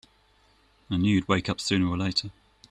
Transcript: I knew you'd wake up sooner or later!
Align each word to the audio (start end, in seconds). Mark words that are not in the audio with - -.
I 0.89 0.97
knew 0.97 1.13
you'd 1.13 1.27
wake 1.27 1.47
up 1.47 1.61
sooner 1.61 1.87
or 1.87 1.95
later! 1.95 2.31